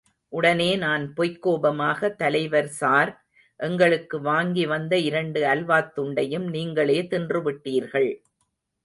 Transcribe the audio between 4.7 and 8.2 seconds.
வந்த இரண்டு அல்வாத் துண்டையும் நீங்களே தின்றுவிட்டீர்கள்.